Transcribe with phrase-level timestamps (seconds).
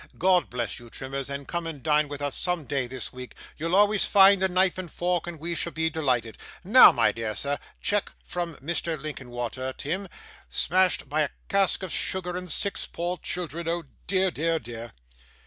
[0.17, 3.75] God bless you, Trimmers and come and dine with us some day this week; you'll
[3.75, 6.39] always find a knife and fork, and we shall be delighted.
[6.63, 8.99] Now, my dear sir cheque from Mr.
[8.99, 10.07] Linkinwater, Tim.
[10.49, 14.93] Smashed by a cask of sugar, and six poor children oh dear, dear, dear!